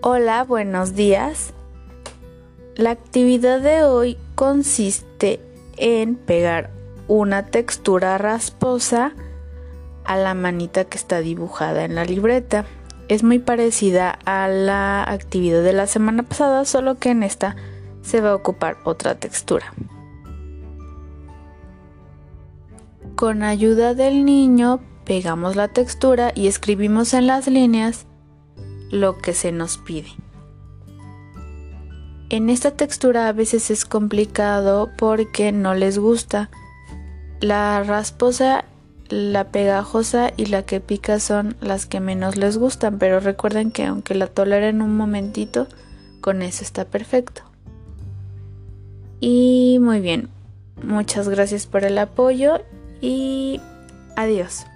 Hola, 0.00 0.44
buenos 0.44 0.94
días. 0.94 1.52
La 2.76 2.90
actividad 2.90 3.60
de 3.60 3.82
hoy 3.82 4.16
consiste 4.36 5.40
en 5.76 6.14
pegar 6.14 6.70
una 7.08 7.46
textura 7.46 8.16
rasposa 8.16 9.12
a 10.04 10.16
la 10.16 10.34
manita 10.34 10.84
que 10.84 10.96
está 10.96 11.18
dibujada 11.18 11.84
en 11.84 11.96
la 11.96 12.04
libreta. 12.04 12.64
Es 13.08 13.24
muy 13.24 13.40
parecida 13.40 14.20
a 14.24 14.46
la 14.46 15.02
actividad 15.02 15.64
de 15.64 15.72
la 15.72 15.88
semana 15.88 16.22
pasada, 16.22 16.64
solo 16.64 16.94
que 17.00 17.10
en 17.10 17.24
esta 17.24 17.56
se 18.00 18.20
va 18.20 18.30
a 18.30 18.36
ocupar 18.36 18.76
otra 18.84 19.16
textura. 19.16 19.74
Con 23.16 23.42
ayuda 23.42 23.94
del 23.94 24.24
niño 24.24 24.78
pegamos 25.04 25.56
la 25.56 25.66
textura 25.66 26.30
y 26.36 26.46
escribimos 26.46 27.14
en 27.14 27.26
las 27.26 27.48
líneas 27.48 28.06
lo 28.90 29.18
que 29.18 29.34
se 29.34 29.52
nos 29.52 29.78
pide. 29.78 30.10
En 32.30 32.50
esta 32.50 32.72
textura 32.72 33.28
a 33.28 33.32
veces 33.32 33.70
es 33.70 33.84
complicado 33.84 34.90
porque 34.98 35.50
no 35.50 35.74
les 35.74 35.98
gusta. 35.98 36.50
La 37.40 37.82
rasposa, 37.82 38.66
la 39.08 39.44
pegajosa 39.44 40.32
y 40.36 40.46
la 40.46 40.62
que 40.62 40.80
pica 40.80 41.20
son 41.20 41.56
las 41.60 41.86
que 41.86 42.00
menos 42.00 42.36
les 42.36 42.58
gustan, 42.58 42.98
pero 42.98 43.20
recuerden 43.20 43.70
que 43.70 43.86
aunque 43.86 44.14
la 44.14 44.26
toleren 44.26 44.82
un 44.82 44.94
momentito, 44.96 45.68
con 46.20 46.42
eso 46.42 46.64
está 46.64 46.84
perfecto. 46.84 47.42
Y 49.20 49.78
muy 49.80 50.00
bien, 50.00 50.28
muchas 50.82 51.28
gracias 51.28 51.66
por 51.66 51.84
el 51.84 51.96
apoyo 51.96 52.60
y 53.00 53.60
adiós. 54.16 54.66